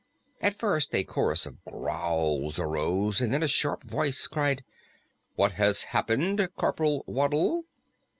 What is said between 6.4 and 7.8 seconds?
Corporal Waddle?"